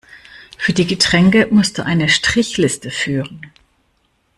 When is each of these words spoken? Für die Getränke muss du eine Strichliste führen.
Für 0.57 0.73
die 0.73 0.87
Getränke 0.87 1.47
muss 1.51 1.73
du 1.73 1.85
eine 1.85 2.09
Strichliste 2.09 2.89
führen. 2.89 3.51